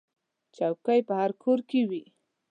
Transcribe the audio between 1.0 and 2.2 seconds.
په هر کور کې وي.